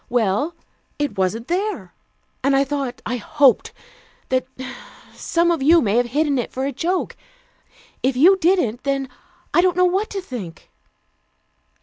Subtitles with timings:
[0.09, 0.55] Well,
[0.97, 1.93] it wasn't there.
[2.43, 3.71] And I thought I hoped
[4.29, 4.47] that
[5.13, 7.15] some of you might have hidden it for a joke.
[8.01, 9.09] If you didn't, then
[9.53, 10.71] I don't know what to think."